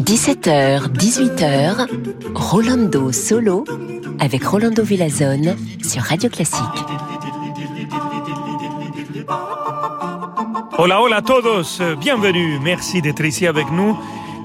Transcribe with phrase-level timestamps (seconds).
[0.00, 1.86] 17h, 18h,
[2.34, 3.64] Rolando Solo
[4.18, 6.64] avec Rolando Villazone sur Radio Classique.
[10.78, 13.96] Hola, hola a todos, bienvenue, merci d'être ici avec nous.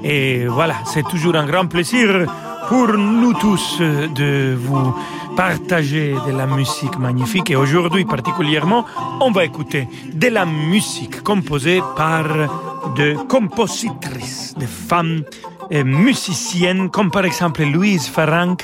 [0.03, 2.27] Et voilà, c'est toujours un grand plaisir
[2.69, 4.93] pour nous tous de vous
[5.35, 7.51] partager de la musique magnifique.
[7.51, 8.85] Et aujourd'hui particulièrement,
[9.21, 12.25] on va écouter de la musique composée par
[12.95, 15.23] de compositrices, de femmes
[15.71, 18.57] euh, musiciennes, comme par exemple Louise Farranc.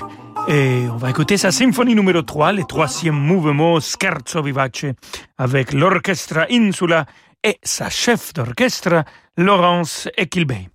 [0.48, 4.86] Et on va écouter sa symphonie numéro 3, le troisième mouvement Scherzo Vivace,
[5.38, 7.06] avec l'orchestre Insula
[7.44, 9.04] et sa chef d'orchestre,
[9.38, 10.71] Laurence Equilbey.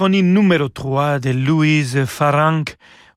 [0.00, 2.64] Symphonie numéro 3 de Louise Farranc.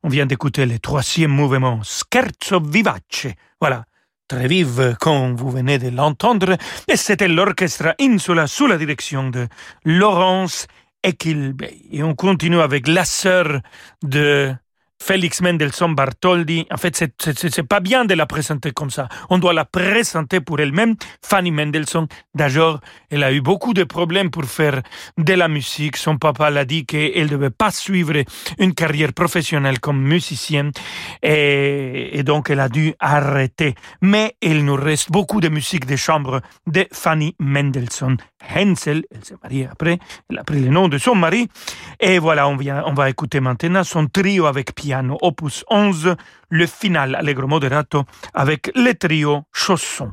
[0.04, 3.28] On vient d'écouter le troisième mouvement, Scherzo vivace.
[3.62, 3.86] Voilà,
[4.28, 6.58] très vive comme vous venez de l'entendre.
[6.90, 9.48] Et c'était l'orchestre Insula sous la direction de
[9.86, 10.68] Laurence
[11.02, 11.74] Equilbey.
[11.90, 13.62] Et on continue avec la sœur
[14.04, 14.54] de
[15.06, 19.10] Félix Mendelssohn Bartholdi, en fait, c'est pas bien de la présenter comme ça.
[19.30, 20.96] On doit la présenter pour elle-même.
[21.22, 22.80] Fanny Mendelssohn, d'ailleurs,
[23.10, 24.82] elle a eu beaucoup de problèmes pour faire
[25.18, 25.98] de la musique.
[25.98, 28.14] Son papa l'a dit qu'elle ne devait pas suivre
[28.60, 30.72] une carrière professionnelle comme musicienne
[31.22, 33.76] et, et, donc elle a dû arrêter.
[34.02, 38.16] Mais il nous reste beaucoup de musique de chambre de Fanny Mendelssohn.
[38.56, 40.00] Hensel, elle s'est mariée après,
[40.30, 41.50] elle a pris le nom de son mari.
[42.00, 46.16] Et voilà, on, vient, on va écouter maintenant son trio avec piano, opus 11,
[46.50, 48.04] le final allegro moderato
[48.34, 50.12] avec le trio Chausson.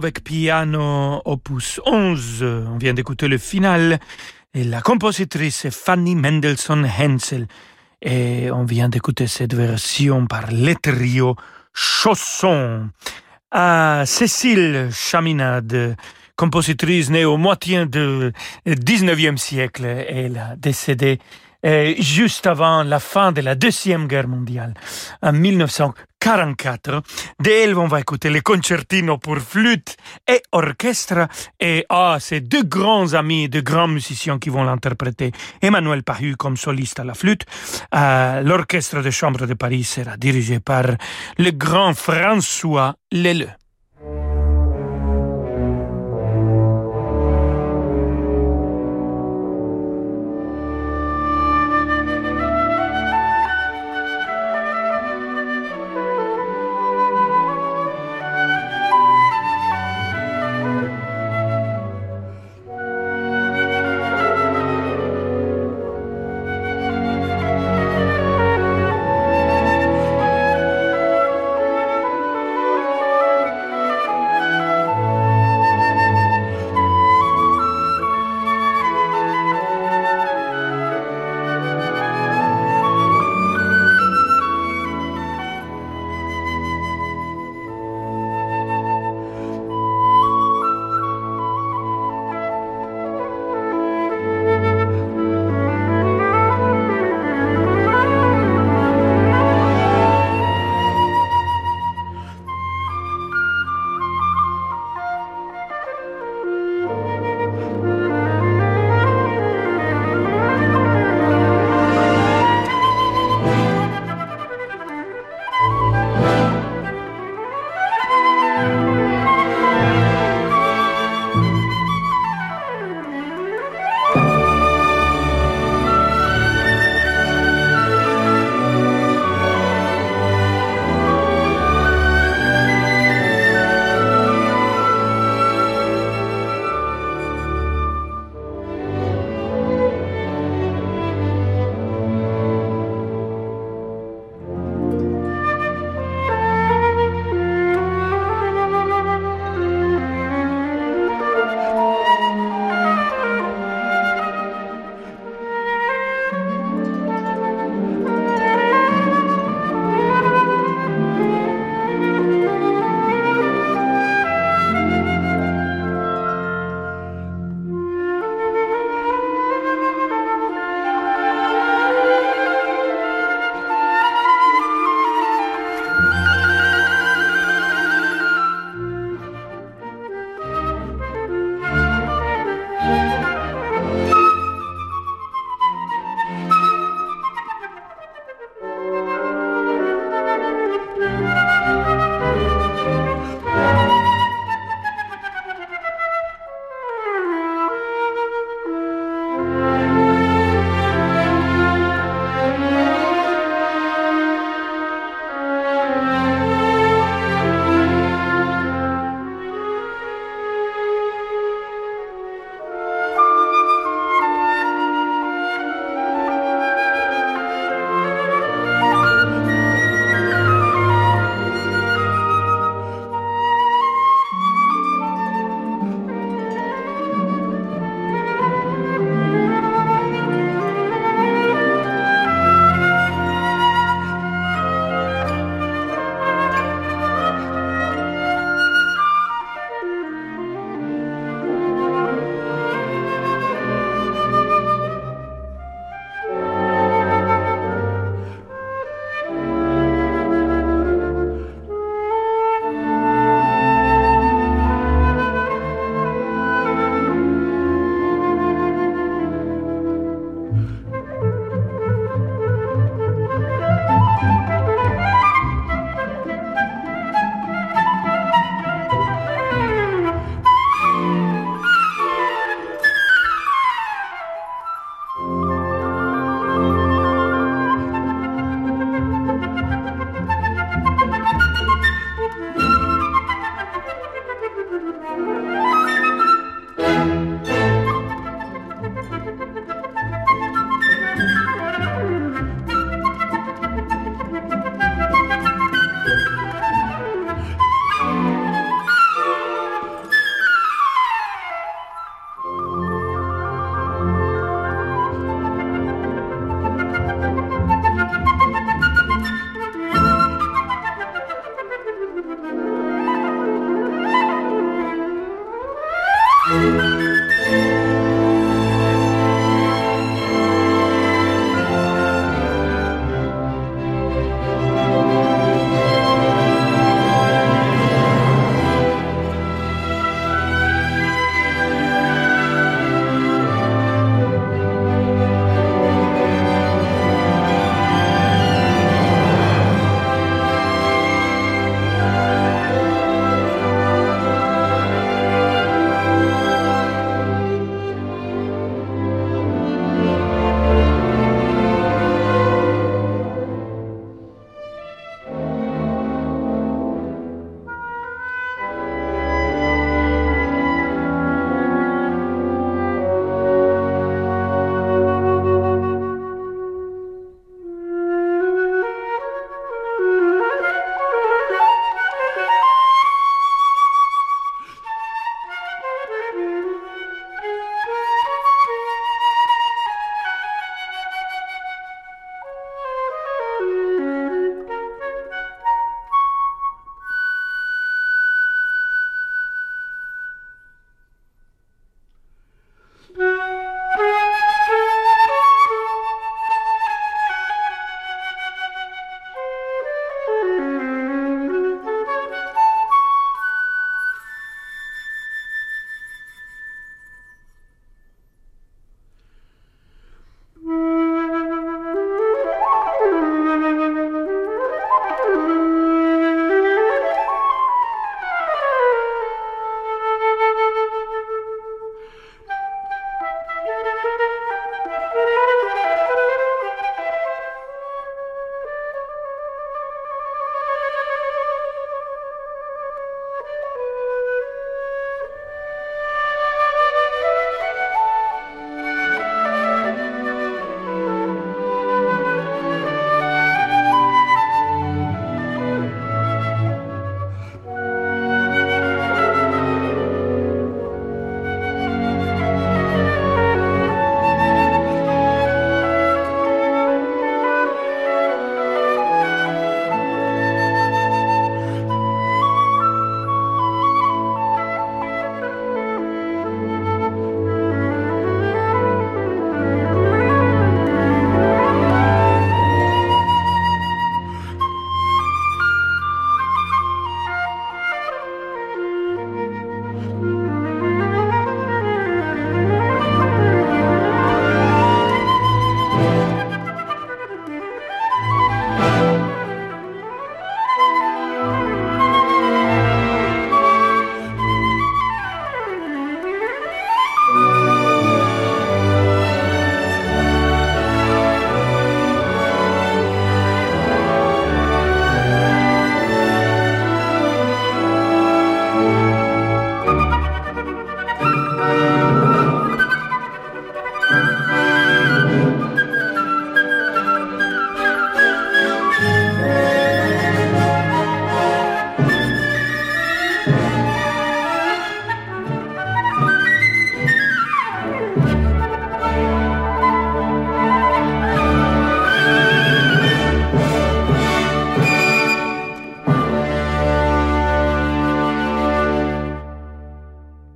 [0.00, 2.42] Avec piano opus 11.
[2.70, 3.98] On vient d'écouter le final.
[4.54, 7.46] La compositrice Fanny Mendelssohn Hensel.
[8.00, 11.36] Et on vient d'écouter cette version par le trio
[11.74, 12.88] Chausson.
[13.50, 15.96] À Cécile Chaminade,
[16.34, 18.32] compositrice née au moitié du
[18.66, 21.18] 19e siècle, elle a décédé
[21.64, 24.74] euh, juste avant la fin de la Deuxième Guerre mondiale,
[25.22, 27.02] en 1944.
[27.40, 29.96] D'elle, on va écouter les concertino pour flûte
[30.28, 31.28] et orchestre.
[31.58, 35.32] Et ah, c'est deux grands amis, deux grands musiciens qui vont l'interpréter.
[35.62, 37.44] Emmanuel Pahu comme soliste à la flûte.
[37.94, 40.84] Euh, L'orchestre de chambre de Paris sera dirigé par
[41.38, 43.59] le grand François Leleu.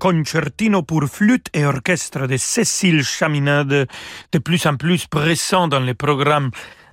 [0.04, 3.88] Concertino pour flûte et orchestre de Cécile Chaminade,
[4.32, 6.50] de plus en plus présent dans les programmes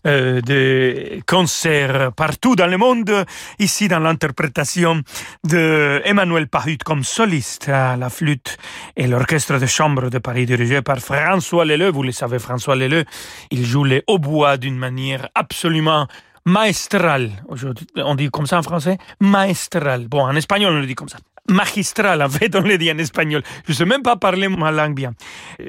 [0.07, 3.25] euh, de concerts partout dans le monde,
[3.59, 5.01] ici dans l'interprétation
[5.43, 8.57] de Emmanuel Pahut comme soliste à la flûte
[8.95, 11.91] et l'orchestre de chambre de Paris dirigé par François Leleu.
[11.91, 13.03] Vous le savez, François Leleu,
[13.51, 16.07] il joue les hautbois d'une manière absolument
[16.45, 17.29] maestrale.
[17.97, 18.97] On dit comme ça en français?
[19.19, 20.07] Maestral.
[20.07, 21.17] Bon, en espagnol, on le dit comme ça
[21.49, 23.43] magistral, en fait, on le dit en espagnol.
[23.65, 25.13] Je ne sais même pas parler ma langue bien.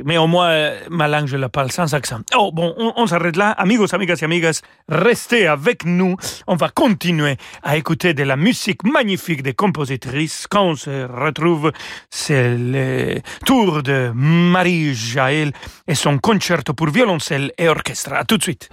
[0.05, 2.21] Mais au moins, ma langue, je la parle sans accent.
[2.37, 3.51] Oh, bon, on, s'arrête là.
[3.51, 6.17] Amigos, amigas et amigas, restez avec nous.
[6.47, 10.47] On va continuer à écouter de la musique magnifique des compositrices.
[10.49, 11.73] Quand on se retrouve,
[12.11, 15.53] c'est le tour de Marie Jaël
[15.89, 18.13] et son concerto pour violoncelle et orchestre.
[18.13, 18.71] À tout de suite.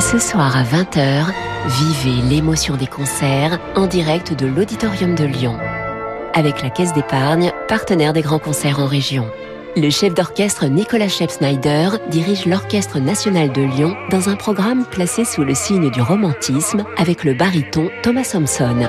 [0.00, 1.32] Ce soir à 20h,
[1.66, 5.58] vivez l'émotion des concerts en direct de l'Auditorium de Lyon
[6.34, 9.26] avec la Caisse d'épargne, partenaire des grands concerts en région.
[9.76, 15.42] Le chef d'orchestre Nicolas Shep-Snyder dirige l'Orchestre national de Lyon dans un programme placé sous
[15.42, 18.88] le signe du romantisme avec le baryton Thomas Thompson.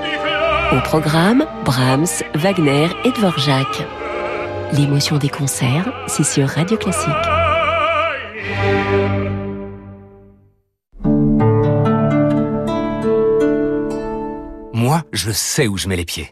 [0.71, 3.87] Au programme, Brahms, Wagner et Dvorak.
[4.73, 7.11] L'émotion des concerts, c'est sur Radio Classique.
[14.73, 16.31] Moi, je sais où je mets les pieds.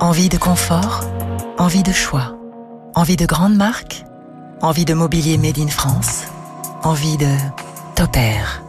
[0.00, 1.04] Envie de confort
[1.58, 2.36] Envie de choix
[2.94, 4.04] Envie de grandes marques
[4.62, 6.24] Envie de mobilier made in France
[6.82, 7.28] Envie de
[7.94, 8.62] Topair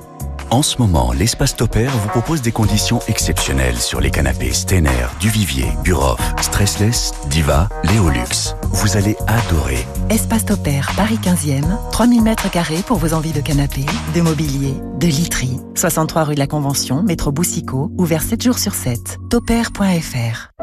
[0.52, 5.68] en ce moment, l'espace Topair vous propose des conditions exceptionnelles sur les canapés Stener, Duvivier,
[5.84, 8.56] Buroff, Stressless, Diva, Léolux.
[8.72, 9.86] Vous allez adorer.
[10.10, 13.86] Espace Topair, Paris 15e, 3000 mètres carrés pour vos envies de canapés,
[14.16, 15.60] de mobilier, de literie.
[15.76, 19.20] 63 rue de la Convention, métro Boussicaut, ouvert 7 jours sur 7.
[19.30, 20.59] Topair.fr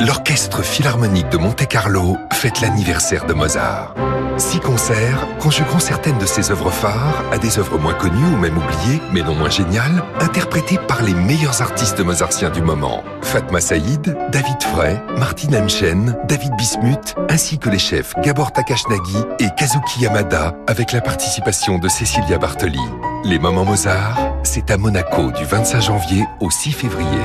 [0.00, 3.94] L'Orchestre Philharmonique de Monte-Carlo fête l'anniversaire de Mozart.
[4.36, 8.56] Six concerts conjuguant certaines de ses œuvres phares à des œuvres moins connues ou même
[8.56, 13.04] oubliées, mais non moins géniales, interprétées par les meilleurs artistes mozartiens du moment.
[13.22, 19.48] Fatma Saïd, David Frey, Martin Hemchen, David Bismuth, ainsi que les chefs Gabor Takashnagi et
[19.56, 22.80] Kazuki Yamada, avec la participation de Cecilia Bartoli.
[23.24, 27.20] Les moments Mozart, c'est à Monaco du 25 janvier au 6 février.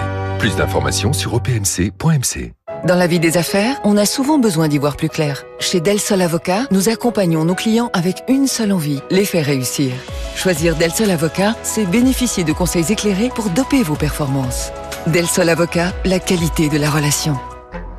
[0.45, 2.53] Plus d'informations sur opmc.mc.
[2.85, 5.43] Dans la vie des affaires, on a souvent besoin d'y voir plus clair.
[5.57, 9.91] Chez Del Sol Avocat, nous accompagnons nos clients avec une seule envie, les faire réussir.
[10.35, 14.71] Choisir Del Sol Avocat, c'est bénéficier de conseils éclairés pour doper vos performances.
[15.07, 17.39] Del Sol Avocat, la qualité de la relation.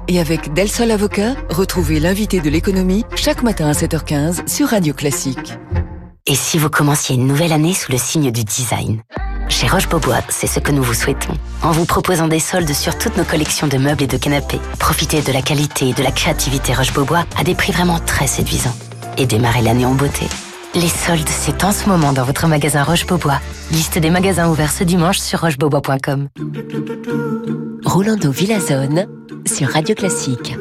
[0.06, 4.94] Et avec Del Sol Avocat, retrouvez l'invité de l'économie chaque matin à 7h15 sur Radio
[4.94, 5.54] Classique.
[6.26, 9.02] Et si vous commenciez une nouvelle année sous le signe du design?
[9.48, 11.34] Chez Roche-Beaubois, c'est ce que nous vous souhaitons.
[11.62, 15.22] En vous proposant des soldes sur toutes nos collections de meubles et de canapés, profitez
[15.22, 18.76] de la qualité et de la créativité Roche-Beaubois à des prix vraiment très séduisants.
[19.18, 20.26] Et démarrez l'année en beauté.
[20.74, 23.40] Les soldes, c'est en ce moment dans votre magasin Roche-Beaubois.
[23.72, 26.28] Liste des magasins ouverts ce dimanche sur rochebeaubois.com.
[27.84, 29.06] Rolando Villazone
[29.46, 30.54] sur Radio Classique.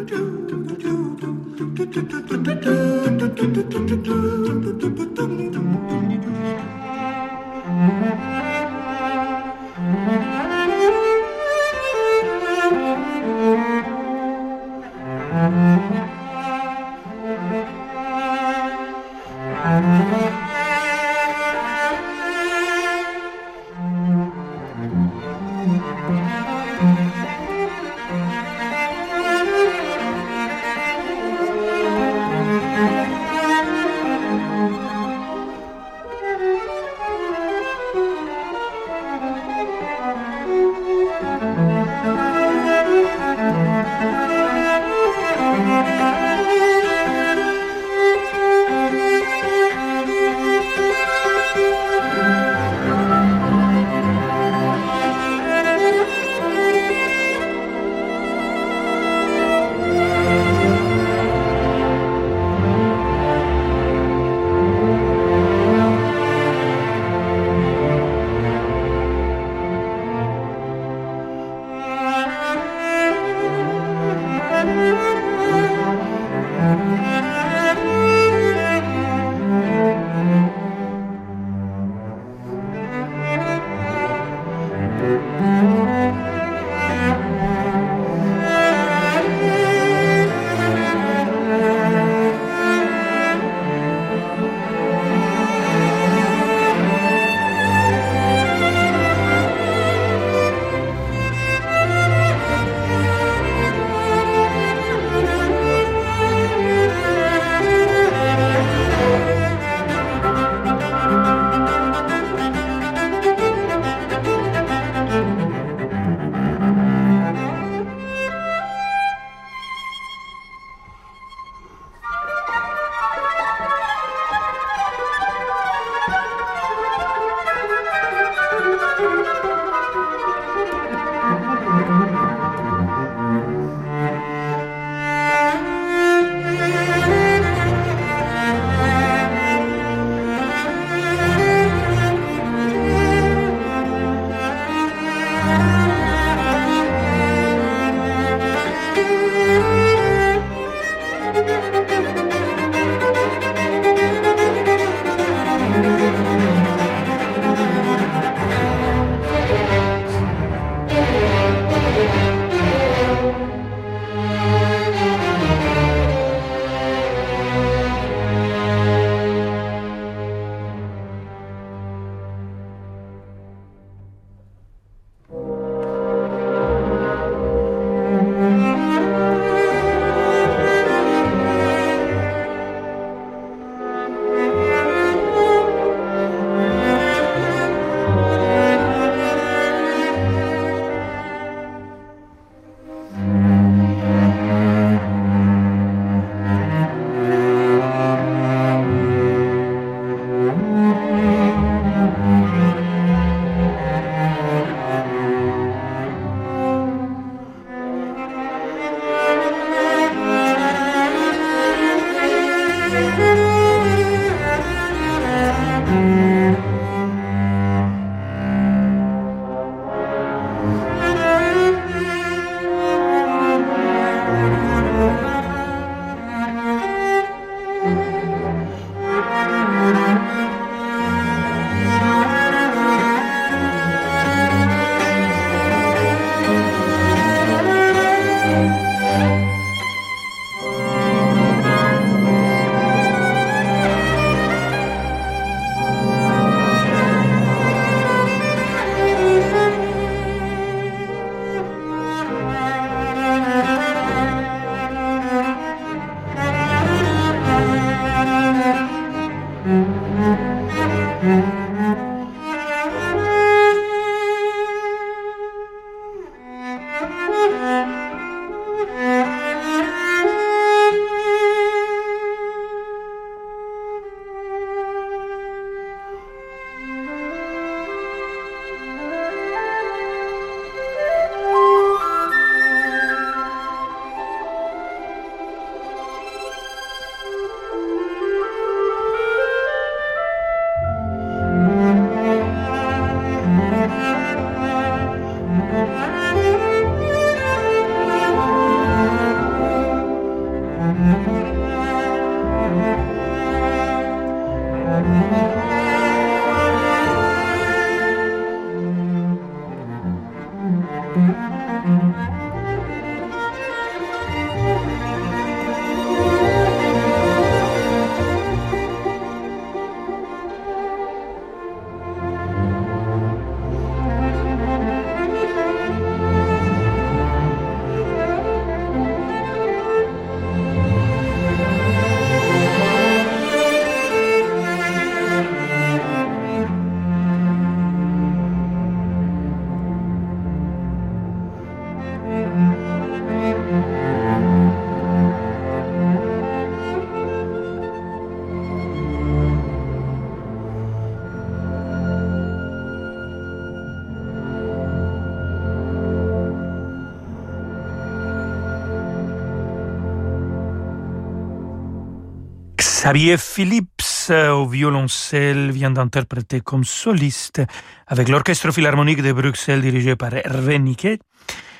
[363.05, 367.61] Xavier Phillips au violoncelle vient d'interpréter comme soliste
[368.07, 371.19] avec l'Orchestre Philharmonique de Bruxelles dirigé par Hervé Niquet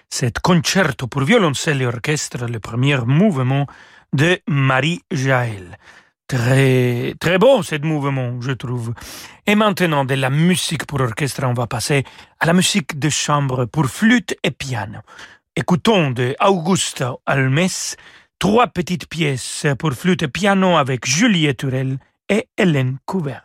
[0.08, 3.66] cet concerto pour violoncelle et orchestre, le premier mouvement
[4.14, 5.80] de Marie Jaël.
[6.28, 8.94] Très, très beau ce mouvement, je trouve.
[9.48, 12.04] Et maintenant, de la musique pour orchestre, on va passer
[12.40, 15.00] à la musique de chambre pour flûte et piano.
[15.56, 17.68] Écoutons de Augusto Almes
[18.40, 21.98] trois petites pièces pour flûte et piano avec Juliette Turel
[22.30, 23.45] et Hélène Couvert.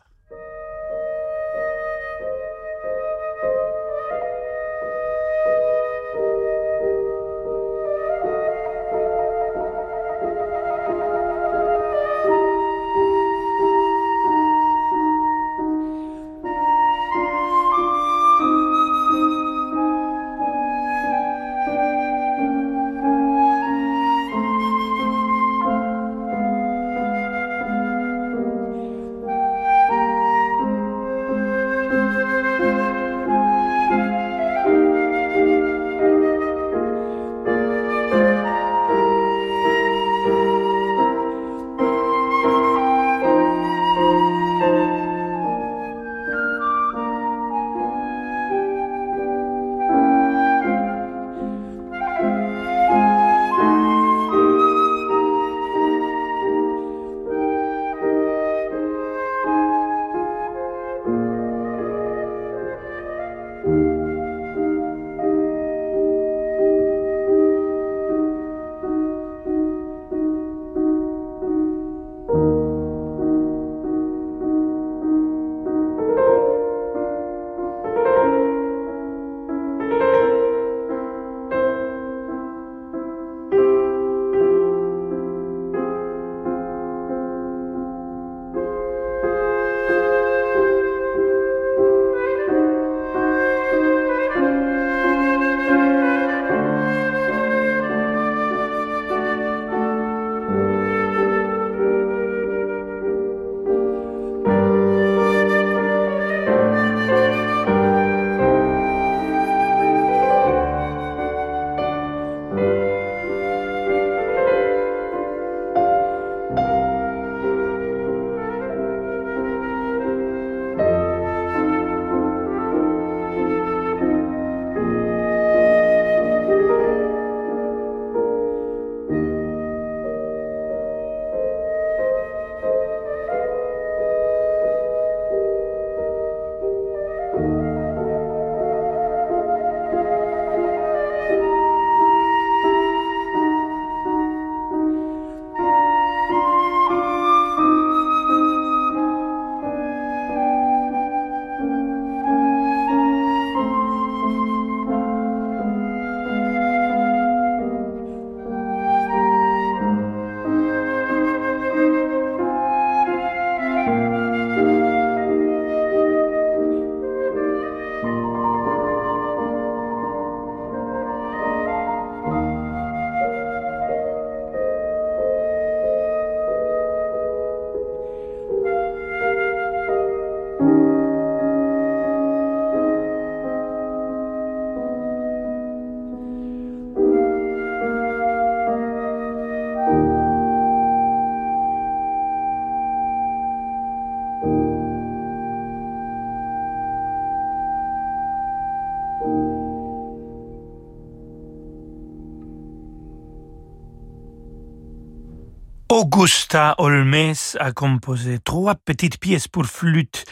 [205.91, 210.25] Augusta Olmes a composé trois petites pièces pour flûte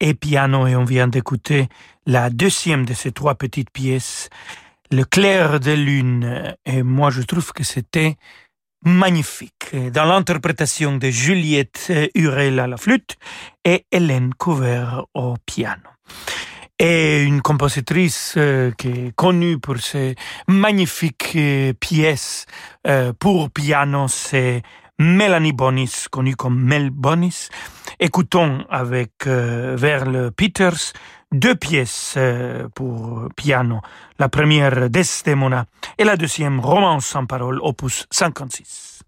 [0.00, 1.68] et piano et on vient d'écouter
[2.06, 4.30] la deuxième de ces trois petites pièces,
[4.90, 6.54] Le clair de lune.
[6.64, 8.16] Et moi, je trouve que c'était
[8.86, 13.16] magnifique dans l'interprétation de Juliette Hurel à la flûte
[13.66, 15.90] et Hélène Couvert au piano.
[16.78, 20.16] Et une compositrice euh, qui est connue pour ses
[20.48, 22.46] magnifiques euh, pièces
[22.86, 24.62] euh, pour piano, c'est
[25.02, 27.48] Melanie Bonis, connue comme Mel Bonis.
[27.98, 30.92] Écoutons avec euh, Verle Peters
[31.32, 33.80] deux pièces euh, pour piano.
[34.20, 35.66] La première Desdemona
[35.98, 39.02] et la deuxième Romance sans parole, opus 56.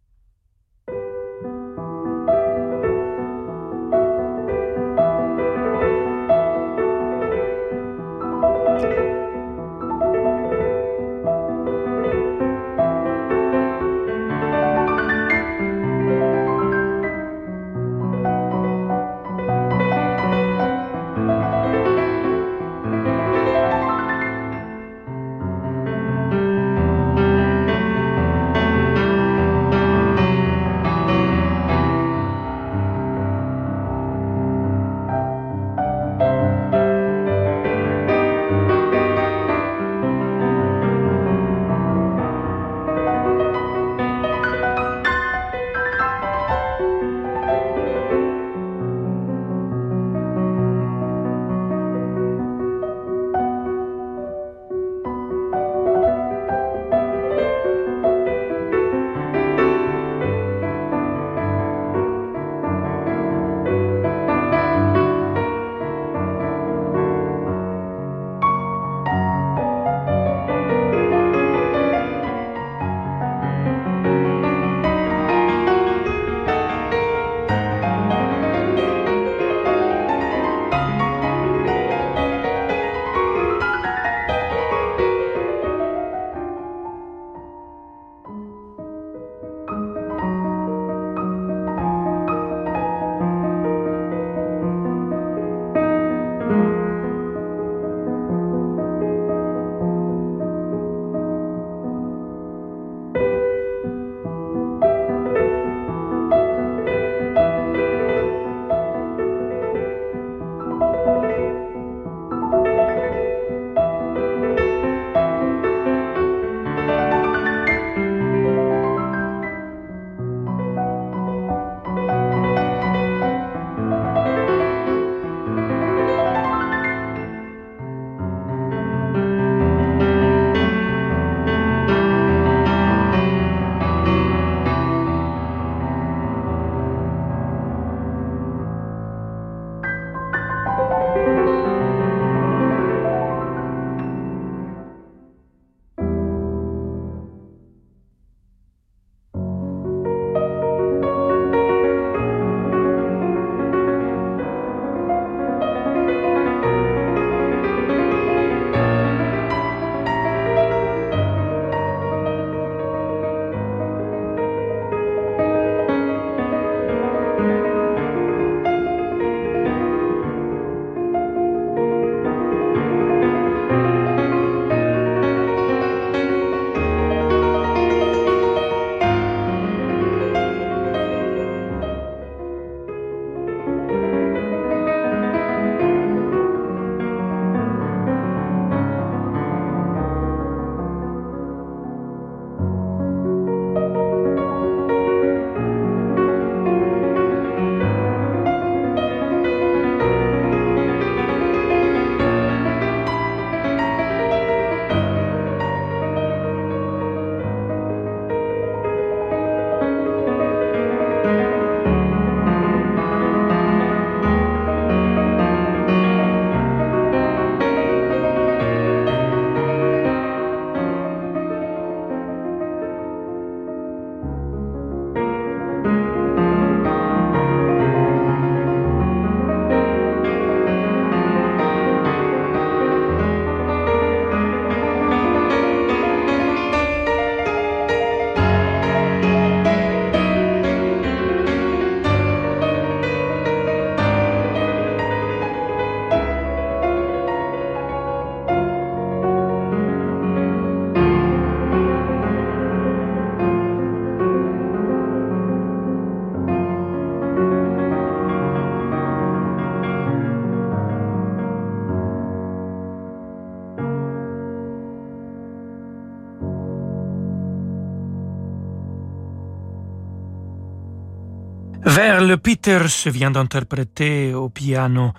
[272.44, 275.14] Peters vient d'interpréter au piano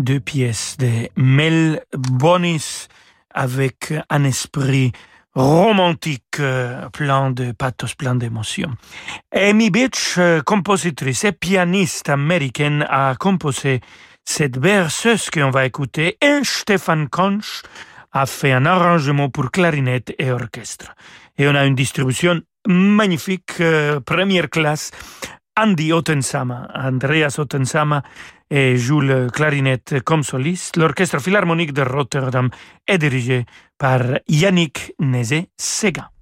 [0.00, 2.88] deux pièces de Mel Bonis
[3.32, 4.90] avec un esprit
[5.36, 8.72] romantique, euh, plein de pathos, plein d'émotions.
[9.32, 13.80] Amy Beach, euh, compositrice et pianiste américaine, a composé
[14.24, 17.62] cette berceuse qu'on va écouter et Stefan Konch
[18.10, 20.92] a fait un arrangement pour clarinette et orchestre.
[21.38, 24.90] Et on a une distribution magnifique, euh, première classe,
[25.56, 28.02] Andy Ottensama, Andreas Ottensama,
[28.50, 30.76] joue le clarinette comme soliste.
[30.76, 32.50] L'orchestre philharmonique de Rotterdam
[32.86, 33.46] est dirigé
[33.78, 36.13] par Yannick Nézé-Sega.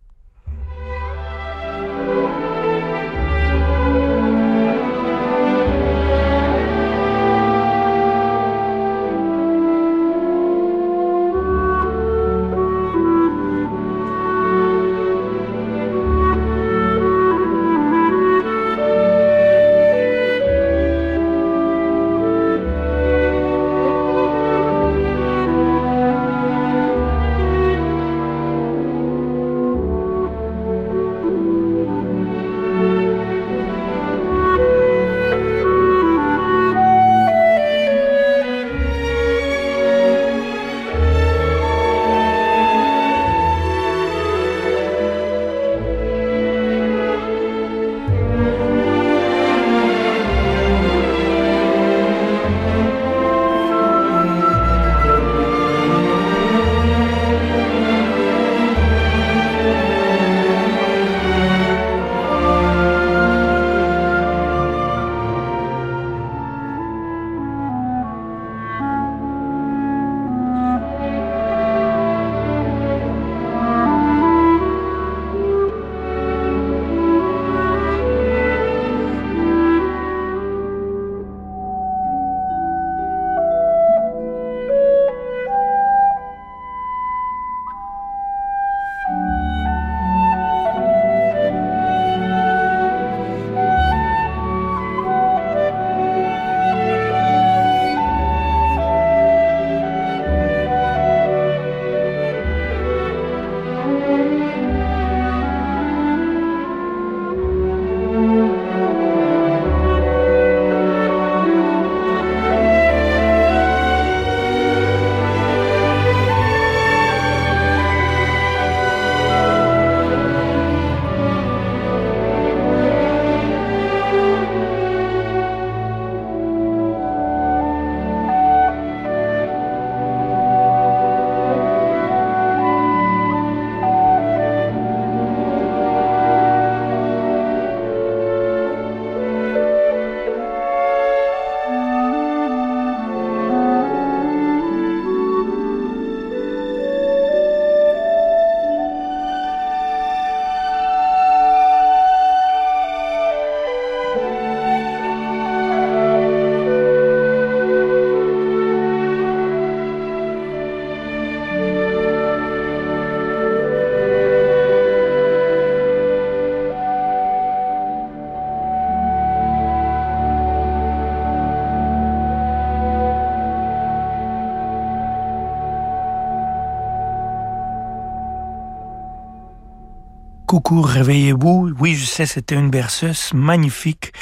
[180.62, 181.74] Coucou, réveillez-vous.
[181.80, 184.12] Oui, je sais, c'était une berceuse magnifique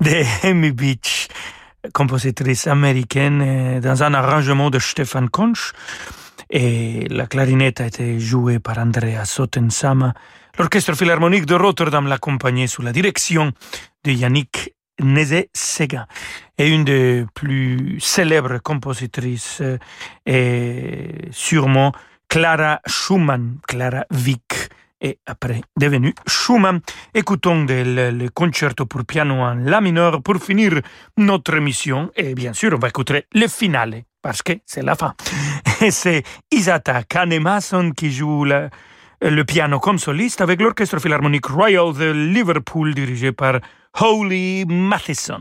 [0.00, 1.28] de Amy Beach,
[1.92, 5.72] compositrice américaine, euh, dans un arrangement de Stefan Konch.
[6.48, 10.14] Et la clarinette a été jouée par Andrea Sottensama.
[10.58, 13.52] L'orchestre philharmonique de Rotterdam l'accompagnait sous la direction
[14.04, 16.06] de Yannick Nézé-Sega.
[16.56, 19.60] Et une des plus célèbres compositrices
[20.24, 21.92] est euh, sûrement
[22.26, 24.49] Clara Schumann, Clara Wick
[25.00, 26.80] et après devenu Schumann.
[27.14, 30.80] Écoutons le, concerto pour piano en La mineur pour finir
[31.16, 32.10] notre émission.
[32.16, 35.14] Et bien sûr, on va écouter le finale parce que c'est la fin.
[35.80, 42.10] Et c'est Isata Kanemason qui joue le piano comme soliste avec l'Orchestre Philharmonique Royal de
[42.10, 43.60] Liverpool dirigé par
[43.98, 45.40] Holly Matheson.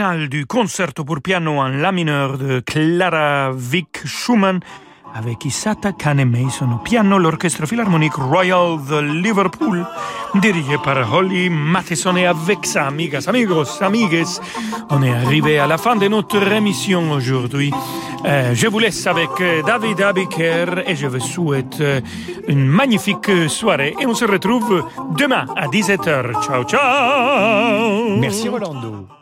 [0.00, 4.60] Du concerto pour piano en la mineur de Clara Vick Schumann
[5.14, 9.84] avec Isata Kane Mason au piano, l'Orchestre Philharmonique Royal de Liverpool,
[10.36, 12.16] dirigé par Holly Matheson.
[12.16, 14.24] Et avec ça, amigas, amigos, amigues,
[14.88, 17.72] on est arrivé à la fin de notre émission aujourd'hui.
[18.24, 22.00] Euh, je vous laisse avec euh, David Abiker et je vous souhaite euh,
[22.48, 24.84] une magnifique soirée et on se retrouve
[25.18, 26.42] demain à 17h.
[26.42, 29.19] Ciao, ciao Merci Rolando.